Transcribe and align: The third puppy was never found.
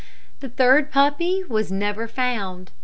The 0.39 0.49
third 0.49 0.91
puppy 0.91 1.43
was 1.47 1.71
never 1.71 2.07
found. 2.07 2.71